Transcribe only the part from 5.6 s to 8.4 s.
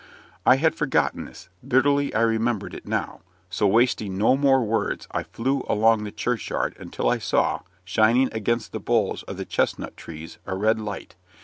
along the church yard, until I saw, shining